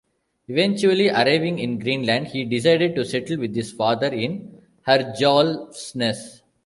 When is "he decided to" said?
2.29-3.05